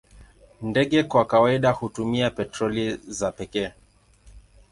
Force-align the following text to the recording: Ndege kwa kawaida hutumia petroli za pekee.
Ndege 0.61 1.03
kwa 1.03 1.25
kawaida 1.25 1.71
hutumia 1.71 2.29
petroli 2.29 2.95
za 3.07 3.31
pekee. 3.31 3.71